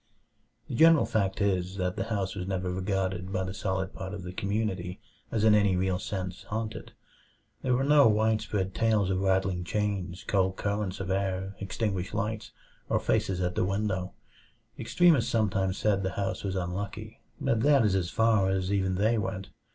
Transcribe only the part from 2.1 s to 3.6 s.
was never regarded by the